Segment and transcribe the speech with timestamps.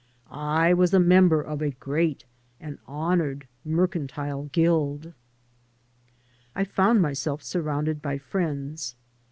[0.31, 2.25] I was a member of a great
[2.59, 5.13] and honored mercantile guild.
[6.55, 8.95] I found myself surrounded by friends.